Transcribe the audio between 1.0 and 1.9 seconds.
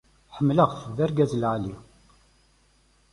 argaz lεali.